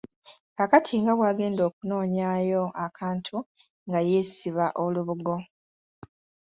[0.57, 3.37] Kaakati nga bw’agenda okunoonyaayo akantu
[3.87, 5.35] nga ye yeesiba olubugo.